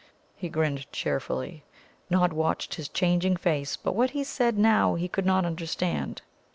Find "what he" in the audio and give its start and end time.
3.93-4.23